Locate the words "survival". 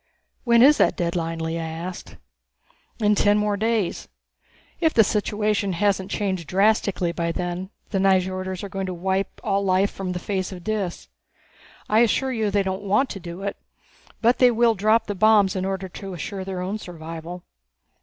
16.79-17.43